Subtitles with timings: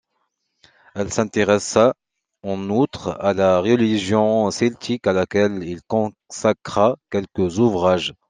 [0.95, 1.93] Il s'intéressa
[2.41, 8.15] en outre à la religion celtique à laquelle il consacra quelques ouvrages.